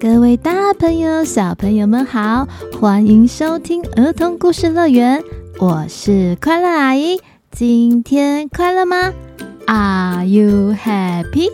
[0.00, 2.48] 各位大朋友、小朋友们好，
[2.80, 5.22] 欢迎收听儿童故事乐园，
[5.58, 7.20] 我是快乐阿姨。
[7.50, 9.12] 今天快乐吗
[9.66, 11.50] ？Are you happy？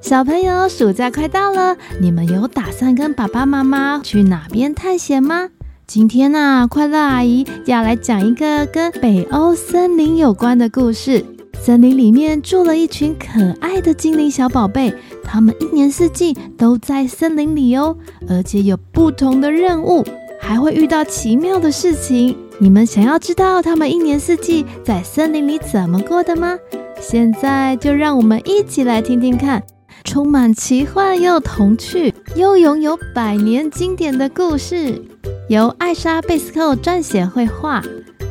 [0.00, 5.48] 小朋友，暑假快到了，你们有打算跟爸爸妈妈去哪边探险吗？
[5.88, 11.24] 今天呢、快乐阿姨要来讲一个跟北欧森林有关的故事。
[11.64, 17.96] 森林里面住了一群可爱的精灵小宝贝，他们一年四季都在森林里哦，
[18.28, 20.04] 而且有不同的任务，
[20.40, 22.36] 还会遇到奇妙的事情。
[22.58, 26.58] 你们想要知道他们一年四季在森林里怎么过的吗？
[27.00, 29.62] 现在就让我们一起来听听看，
[30.02, 35.00] 充满奇幻又童趣，又拥有百年经典的故事，
[35.48, 37.80] 由艾莎贝斯寇撰写绘画，《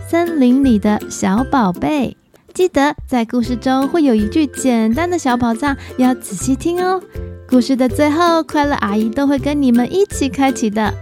[0.09, 2.17] 森林里的小宝贝》。
[2.51, 7.01] 记得在故事中会有一句简单的小宝藏，要仔细听哦。
[7.47, 10.93] 故事的最后，快乐阿姨都会跟你们一起开启的。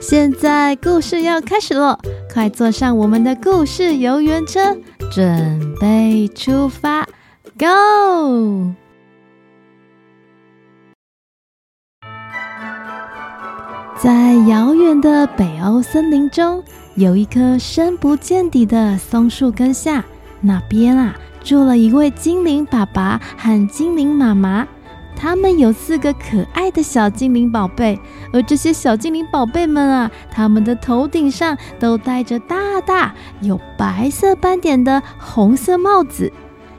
[0.00, 1.98] 现在故事要开始喽，
[2.32, 4.76] 快坐上我们的故事游园车，
[5.10, 7.06] 准备出发
[7.58, 8.72] ，Go！
[14.02, 16.64] 在遥远的北欧森林中，
[16.94, 20.02] 有一棵深不见底的松树根下。
[20.40, 24.66] 那边啊，住了一位精灵爸爸和精灵妈妈，
[25.16, 27.98] 他们有四个可爱的小精灵宝贝。
[28.32, 36.32] 而这些小精灵宝贝们啊，他们的头顶上都戴着大大有白色斑点的红色帽子。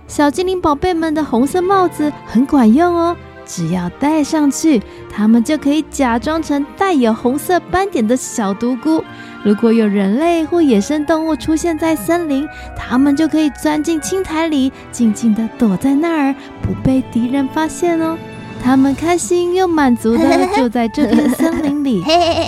[0.08, 3.16] 小精灵宝贝们的红色帽子很管用哦，
[3.54, 4.82] 只要戴上去，
[5.14, 9.04] 它们就可以假装成带有红色斑点的小独孤。
[9.44, 18.18] 如果有人类或野生动物出现在森林，它们就可以钻进青苔里，静静地躲在那儿，不被敌人发现哦。
[18.64, 22.02] 它们开心又满足地住在这片森林里，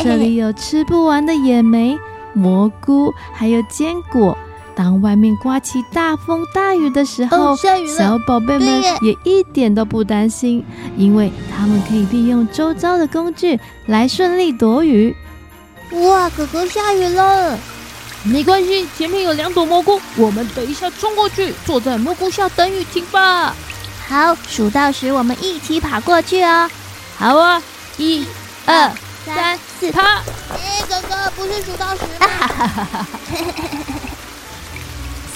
[0.04, 1.97] 这里有吃不完的野莓、
[2.34, 4.38] 蘑菇，还有坚果。
[4.75, 7.57] 当外面刮起大风大雨的时候，哦、
[7.97, 10.66] 小宝贝们也一点都不担心，
[10.97, 15.16] 因为他们可以利用周遭的工具来顺利躲雨。
[15.91, 17.57] 哇，哥哥下雨了！
[18.23, 23.55] 没关系，前面有两朵蘑菇，我们等一下冲过去，坐在蘑菇下等雨停吧。
[24.07, 26.69] 好，数到十，我们一起跑过去哦。
[27.16, 27.61] 好啊，
[27.97, 28.25] 一、
[28.66, 28.91] 二、
[29.25, 30.01] 三、四，爬！
[30.50, 33.07] 哎，哥哥，不是数到十吗？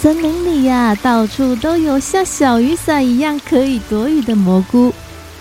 [0.08, 4.94] 森林里呀，到处都有像小雨伞一样可以躲雨的蘑菇，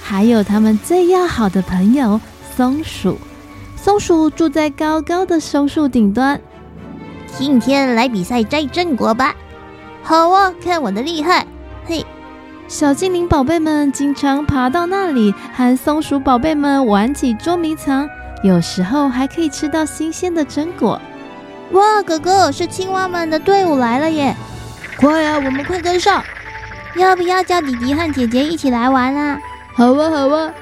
[0.02, 2.20] 还有他们最要好的朋友
[2.56, 3.16] 松鼠。
[3.76, 6.40] 松鼠住在高高的松树顶端。
[7.38, 9.36] 今天来比赛摘榛果吧！
[10.02, 11.46] 好啊，看我的厉害！
[11.84, 12.04] 嘿，
[12.66, 18.08] 小精灵宝贝们经常爬到那里，和松鼠宝贝们玩起捉迷藏，
[18.42, 21.00] 有时候还可以吃到新鲜的榛果。
[21.70, 24.34] 哇，哥哥，是青蛙们的队伍来了耶！
[24.96, 26.22] 快啊，我们快跟上！
[26.96, 29.38] 要不要叫弟弟和姐姐一起来玩啊？
[29.74, 30.52] 好啊，好啊。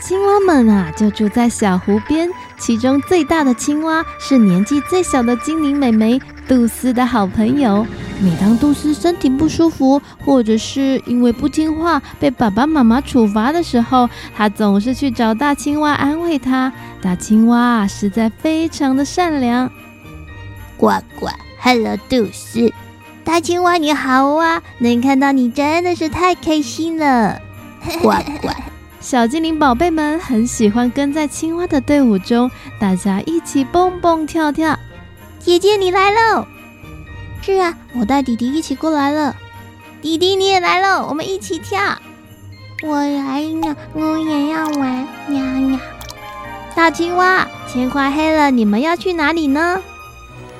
[0.00, 2.28] 青蛙们啊，就住在小湖边。
[2.58, 7.86] 其中最大的青蛙是年纪最小的精灵美眉杜斯的好朋友。
[8.20, 16.72] 每当杜斯身体不舒服，或者是因为不听话被爸爸妈妈处罚的时候，她总是去找大青蛙安慰他。
[17.00, 19.70] 大青蛙啊，实在非常的善良。
[20.76, 21.28] 呱呱
[21.60, 22.72] ，Hello，杜斯，
[23.28, 24.62] 大青蛙你好啊！
[24.78, 27.38] 能看到你真的是太开心了。
[28.00, 28.08] 呱
[28.40, 28.48] 呱。
[29.00, 32.50] 小精灵宝贝们很喜欢跟在青蛙的队伍中，
[32.80, 34.78] 大家一起蹦蹦跳跳。
[35.38, 36.46] 姐姐，你来喽！
[37.42, 39.36] 是啊，我带弟弟一起过来了。
[40.00, 41.78] 弟弟，你也来喽，我们一起跳。
[42.82, 45.06] 我来了，我也要玩。
[45.26, 45.78] 喵喵。
[46.74, 49.82] 大青蛙，天快黑了，你们要去哪里呢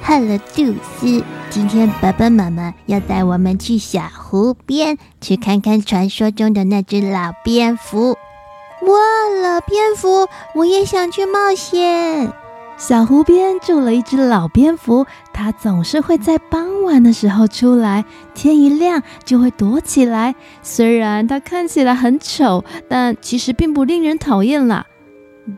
[0.04, 8.10] ？Hello，杜斯，今天爸爸妈妈要带我们去小湖边，去看看传说中的那只老蝙蝠。
[8.10, 8.98] 哇，
[9.42, 12.30] 老蝙蝠，我也想去冒险。
[12.76, 18.04] 小湖边住了一只老蝙蝠，它总是会在傍晚的时候出来，
[18.34, 20.34] 天一亮就会躲起来。
[20.62, 24.86] 虽然它看起来很丑，但其实并不令人讨厌啦。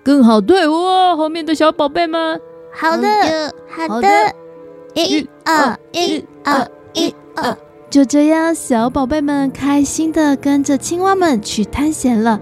[0.05, 2.41] 更好队伍哦，后面的小宝贝们。
[2.73, 4.09] 好的，好的。
[4.93, 7.57] 一二一二一二，
[7.91, 12.41] 就这样，小宝贝们开心的跟着青蛙们去探险了。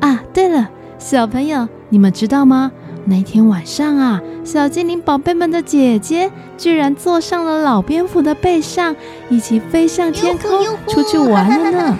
[0.00, 0.68] 啊，对了，
[0.98, 2.72] 小朋友，你们知道吗？
[3.04, 8.94] 那天晚上啊，小精灵宝贝们的姐姐居然坐上了老蝙蝠的背上，
[9.30, 11.98] 一起飞上天空出去玩了呢。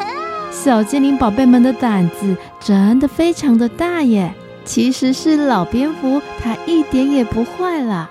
[0.50, 4.34] 小精灵宝贝们的胆子真的非常的大耶！
[4.64, 8.10] 其实是老蝙蝠，它一点也不坏啦。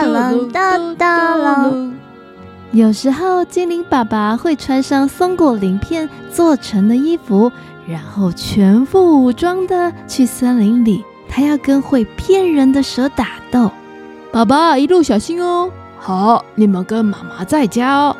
[0.00, 1.94] 咚咚隆咚咚。
[2.72, 7.52] 有时候精灵爸爸会穿上松果鳞片做成的衣服，
[7.86, 13.70] 然后全副武装的去森林里，他要跟会骗人的蛇打斗。
[14.32, 15.70] 爸爸一路小心哦。
[15.98, 18.16] 好，你们跟妈妈在家哦。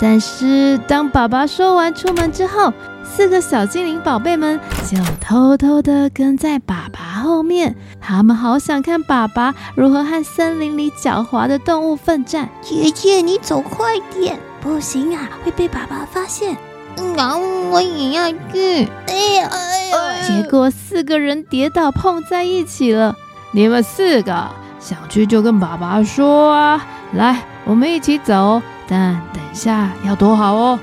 [0.00, 2.72] 但是当爸爸说完出门之后，
[3.02, 7.74] 四个小精灵宝贝们就偷偷的跟在爸爸后面。
[8.00, 12.48] 他们好想看爸爸如何和森林里狡猾的动物奋战。
[12.62, 14.38] 姐姐，你走快点！
[14.60, 16.56] 不行啊，会被爸爸发现。
[16.96, 18.88] 嗯，我也要去。
[19.08, 20.22] 哎呀，哎呀！
[20.26, 23.16] 结果四个人跌倒碰在一起了。
[23.52, 24.48] 你们四个
[24.78, 26.86] 想去就跟爸爸说啊！
[27.14, 28.62] 来，我们一起走。
[28.88, 30.78] 但等一下要躲好哦。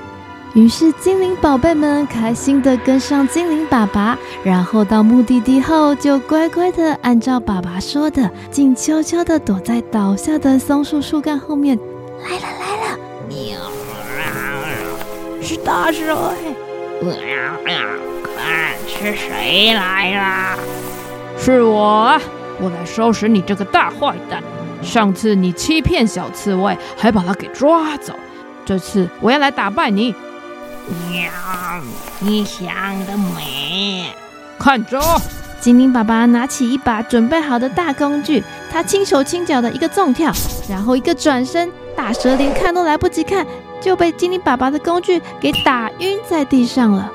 [0.54, 11.78] 于是精灵宝贝们开心地跟上精灵爸爸，然后到目的地后就乖乖地按照爸爸说的，静悄悄地躲在倒下的松树树干后面。
[12.22, 12.98] 来了来了，
[13.28, 13.58] 喵！
[15.42, 16.32] 是大蛇
[17.66, 17.74] 哎！
[18.24, 20.58] 看是谁来了？
[21.38, 22.18] 是我！
[22.58, 24.42] 我来收拾你这个大坏蛋。
[24.82, 28.14] 上次你欺骗小刺猬，还把他给抓走，
[28.64, 30.14] 这次我要来打败你。
[31.10, 31.30] 喵！
[32.20, 32.66] 你想
[33.06, 34.06] 得美！
[34.58, 35.00] 看着，
[35.60, 40.32] 精灵爸爸拿起一把准备好的大工具，他轻手轻脚的一个纵跳，
[40.68, 43.46] 然后一个转身，大蛇连看都来不及看，
[43.80, 47.10] 就被精灵爸爸的工具给打晕在地上了。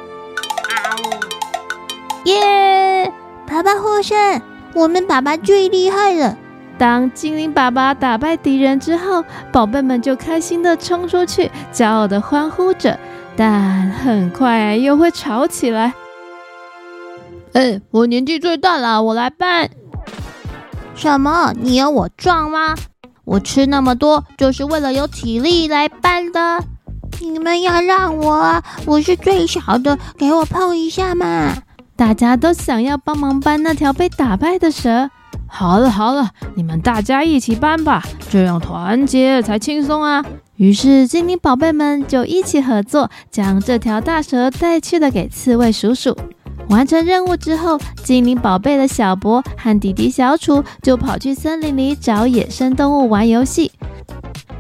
[2.25, 3.11] 耶！
[3.47, 4.41] 爸爸获胜，
[4.73, 6.37] 我们爸爸最厉害了。
[6.81, 12.99] 当精灵爸爸打败敌人之后，宝贝们就开心地冲出去，骄傲地欢呼着。
[13.35, 15.93] 但很快又会吵起来。
[17.53, 19.69] 哎，我年纪最大了，我来搬。
[20.95, 21.53] 什么？
[21.55, 22.73] 你有我壮吗？
[23.25, 26.63] 我吃那么多就是为了有体力来搬的。
[27.19, 31.53] 你们要让我，我是最小的，给我碰一下嘛！
[31.95, 35.11] 大家都想要帮忙搬那条被打败的蛇。
[35.53, 40.25] 好了好了，你们大家一起搬吧，这样团结才轻松啊。
[40.55, 46.17] 于是精灵宝贝们就一起合作，将这条大蛇带去了给刺猬叔叔。
[46.69, 53.71] 完成任务之后，精灵宝贝的小博和弟弟小楚就跑去森林里找野生动物玩游戏。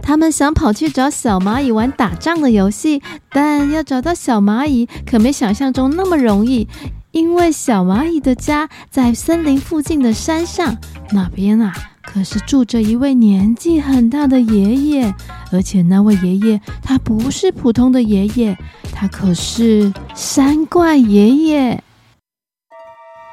[0.01, 3.01] 他们想跑去找小蚂蚁玩打仗的游戏，
[3.31, 6.67] 但要找到小蚂蚁可没想象中那么容易，
[7.11, 10.77] 因为小蚂蚁的家在森林附近的山上，
[11.11, 11.73] 那边啊。
[12.03, 15.13] 可是住着一位年纪很大的爷爷，
[15.51, 18.57] 而且那位爷爷他不是普通的爷爷，
[18.91, 21.83] 他可是山怪爷爷。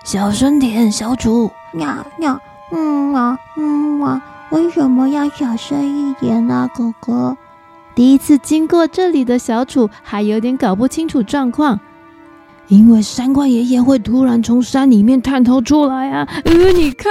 [0.04, 1.50] 小声点，小主。
[1.74, 2.38] 呀呀，
[2.70, 7.36] 嗯啊，嗯啊，为什么要小声一点呢，狗狗？
[7.94, 11.80] 第一次经过这里的小楚还有点搞不清楚状况，
[12.68, 16.28] 因为山怪爷爷会突然从山里面探头出来啊！
[16.44, 17.10] 呃，你看。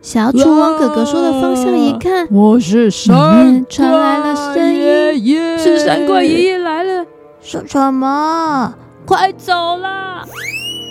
[0.00, 4.74] 小楚往哥哥说的方向一看，我是山怪爷爷，传来了声
[5.18, 7.04] 音，是山怪爷爷来了。
[7.40, 8.72] 说什么？
[9.04, 10.24] 快走啦！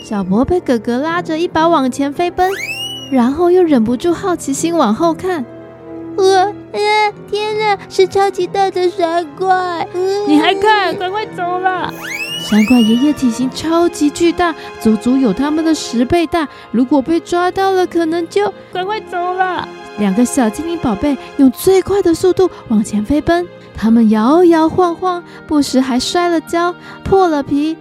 [0.03, 2.51] 小博被哥哥拉着一把往前飞奔，
[3.11, 5.45] 然后又忍不住好奇心往后看。
[6.17, 9.87] 我，呃，天哪，是超级大的山怪！
[10.27, 10.93] 你还看？
[10.97, 11.91] 赶快走啦！
[12.49, 16.47] 山怪爷爷体型超级巨大，足足有他们的十倍大。
[16.71, 19.67] 如果被抓到了，可能就赶快走了。
[19.97, 26.73] 两个小精灵宝贝用最快的速度往前飞奔，他们摇摇晃晃，不时还摔了跤、
[27.03, 27.75] 破了皮。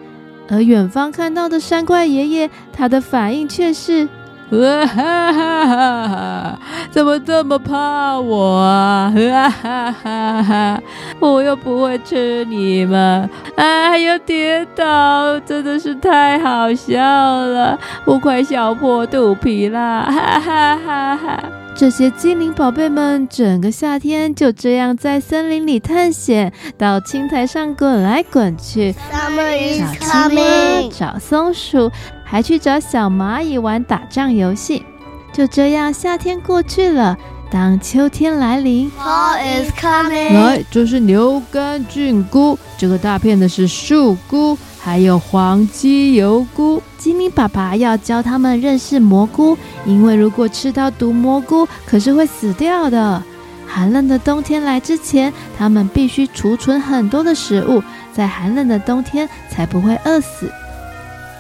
[0.49, 4.08] 而远方看到的山怪爷爷，他的反应却是。
[4.49, 6.59] 哈哈哈哈！
[6.91, 9.12] 怎么这么怕我啊？
[9.12, 10.81] 哈哈哈哈！
[11.19, 20.07] 我又不会吃你们，哎，呀跌倒，真的是太好笑了，我快笑破肚皮啦！
[20.09, 21.43] 哈哈哈哈！
[21.75, 30.45] 这些精灵宝贝们，整个夏天就这样在森林里探险，到青苔上滚来滚去，找青蛙，
[30.91, 31.91] 找松鼠，
[32.28, 34.85] 还去找小蚂蚁玩打仗游戏。
[35.33, 37.16] 就这样，夏天过去了。
[37.49, 40.35] 当秋天来临，Fall is coming。
[40.35, 44.59] 来，这是牛肝菌菇，这个大片的是树菇。
[44.80, 53.23] 还有黄鸡油菇，精灵爸爸要教他们认识蘑菇，因为如果吃到毒蘑菇，可是会死掉的。
[53.66, 60.50] 寒冷的冬天来之前，他们必须储存很多的食物，在寒冷的冬天才不会饿死。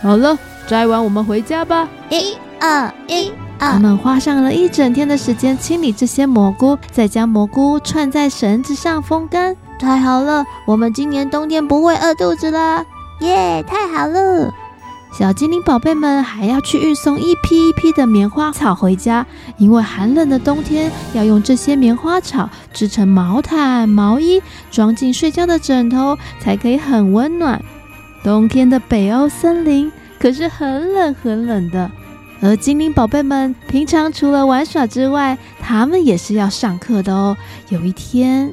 [0.02, 0.36] 好了，
[0.66, 1.88] 摘完我们回家吧。
[2.10, 9.56] 一二一二，他们花上了一整天的时间清理这些蘑菇，再将蘑菇串在绳子上风干。
[9.78, 12.84] 太好了，我们今年冬天不会饿肚子了。
[13.20, 14.52] 耶，太好了！
[15.18, 19.24] 小精灵宝贝们还要去运送一批一批的棉花草回家，
[19.56, 27.62] 因为寒冷的冬天要用这些棉花草织成毛毯、毛衣，装进睡觉的枕头，才可以很温暖。
[28.22, 31.90] 冬天的北欧森林可是很冷很冷的，
[32.40, 37.36] 而精灵宝贝们平常除了玩耍之外，他们也是要上课的哦。
[37.68, 38.52] 有一天。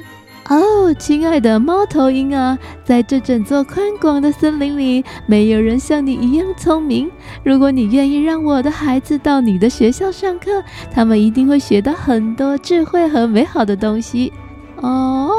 [0.50, 7.10] 哦，亲爱的猫头鹰啊，在这整座宽广的森林里，没有人像你一样聪明。
[7.42, 14.30] 如果你愿意让我的孩子到你的学校上课，他们一定会学到很多智慧和美好的东西。
[14.76, 15.30] 哦，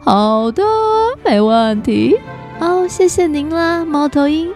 [0.00, 0.62] 好的，
[1.22, 2.16] 没问题。
[2.58, 4.48] 哦，谢谢您啦，猫头鹰。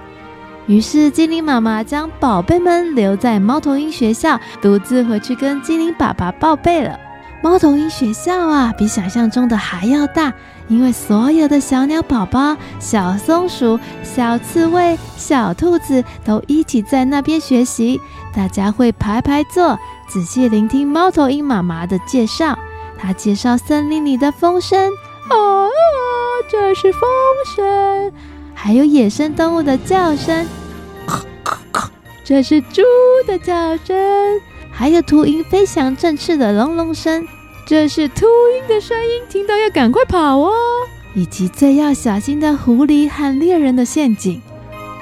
[0.67, 6.99] 于是精灵妈妈将宝贝们留在猫头鹰学校，独自回去跟精灵爸爸报备了。
[7.43, 10.33] 猫头鹰学校啊，比想象中的还要大，
[10.67, 18.01] 因为所有的小鸟宝宝、小松鼠、小刺猬、小兔子都一起在那边学习。
[18.35, 19.79] 大家会排排坐，
[20.09, 22.59] 仔细聆听猫头鹰妈妈的介绍。
[22.99, 24.91] 她介绍森林里的风声，
[25.29, 25.69] 哦，
[26.51, 27.03] 这是风
[27.55, 28.11] 声；
[28.55, 30.47] 还有野生动物的叫声，
[32.25, 32.83] 这是猪
[33.27, 33.95] 的叫声。
[34.71, 37.27] 还有秃鹰飞翔振翅的隆隆声，
[37.67, 40.53] 这是秃鹰的声音，听到要赶快跑哦！
[41.15, 44.43] 以及最要小心的狐狸和猎人的陷阱。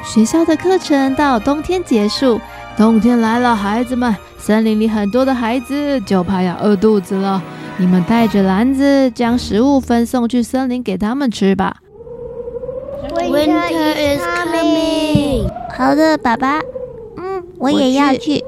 [0.05, 2.41] 学校的课程到冬天结束，
[2.77, 7.41] 冬天来了，孩子们，森林里很多的孩子就怕要饿肚子了。
[7.79, 11.77] 你们带着篮子，将食物分送去森林给他们吃吧。
[13.33, 15.49] Winter is coming。
[15.75, 16.61] 好的，爸爸。
[17.17, 18.45] 嗯，我也要去。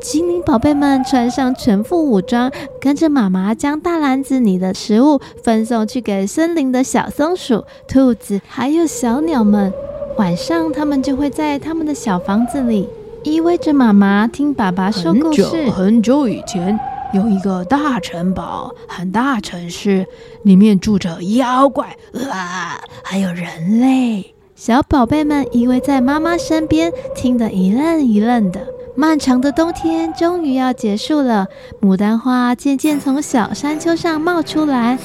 [0.00, 9.72] 精灵宝贝们穿上全副武装，跟着妈妈将大篮子里的食物分送去给森林的小松鼠、兔子还有小鸟们。
[10.16, 12.88] 晚上，他们就会在他们的小房子里
[13.24, 15.42] 依偎着妈妈，听爸爸说故事。
[15.42, 16.78] 很久很久以前，
[17.12, 20.06] 有一个大城堡，很大城市，
[20.44, 21.96] 里面住着妖怪
[22.30, 24.34] 啊，还有人类。
[24.54, 28.60] 小宝贝们依偎在妈妈身边，听得一愣一愣的。
[28.94, 31.46] 漫长的冬天终于要结束了，
[31.80, 34.98] 牡丹花渐渐从小山丘上冒出来，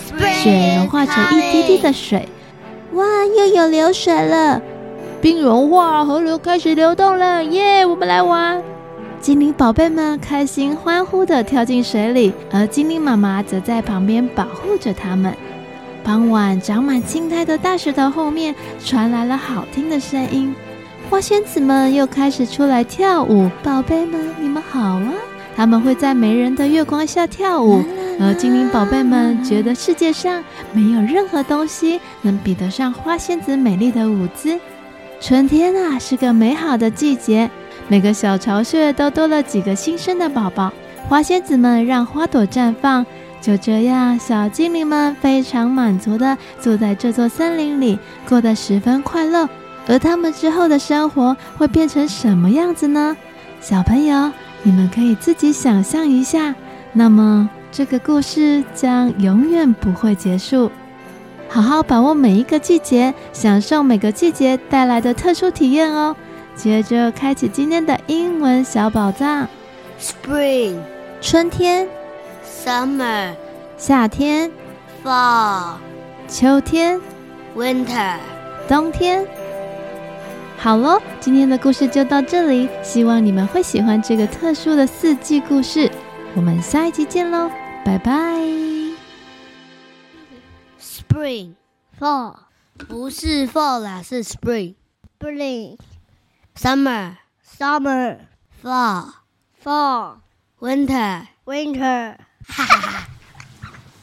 [0.43, 2.27] 雪融化成一滴滴的水。
[2.93, 3.03] 哇，
[3.37, 4.61] 又有流水了！
[5.21, 7.85] 冰融化，河流开始流动了，耶！
[7.85, 8.61] 我们来玩。
[9.25, 15.33] 精灵宝贝们开心欢呼地跳进水里，而精灵妈妈则在旁边保护着他们。
[16.03, 20.53] 傍晚，长满青苔的大石头后面传来了好听的声音。
[21.09, 25.11] 花仙子们又开始出来跳舞，宝贝们，你们好啊！
[25.55, 27.83] 他们会在没人的月光下跳舞，
[28.19, 34.59] 而精灵宝贝们觉得世界上没有任何东西能比得上花仙子美丽的舞姿。
[35.19, 37.49] 春天啊，是个美好的季节，
[37.87, 40.71] 每个小巢穴都多了几个新生的宝宝。
[41.07, 43.05] 花仙子们让花朵绽放，
[43.39, 49.47] 就这样，小精灵们非常满足地住在这座森林里，过得十分快乐。
[49.87, 53.15] 而他们之后的生活会变成什么样子呢？
[53.61, 54.31] 小朋友，
[54.63, 56.55] 你们可以自己想象一下。
[56.91, 60.71] 那么，这个故事将永远不会结束。
[61.47, 66.15] 好好把握每一个季节，享受每个季节带来的特殊体验哦。
[66.55, 69.47] 接着，开启今天的英文小宝藏。
[69.99, 70.79] ：Spring，
[71.21, 71.87] 春天。
[72.43, 73.35] ；Summer，
[73.77, 74.51] 夏天。
[75.03, 75.75] ；Fall，
[76.27, 76.99] 秋天。
[77.55, 78.17] ；Winter，
[78.67, 79.27] 冬天。
[80.57, 85.91] 好喽，今天的故事就到这里，希望你们会喜欢这个特殊的四季故事。
[86.35, 87.51] 我们下一集见喽，
[87.83, 88.11] 拜拜。
[90.79, 91.53] Spring,
[91.99, 92.35] fall，
[92.87, 94.75] 不是 fall 啦，是 spring。
[95.19, 95.77] Spring,
[96.55, 98.27] Summer, summer.
[98.61, 99.13] Fall,
[99.53, 100.21] fall.
[100.59, 102.17] Winter, winter.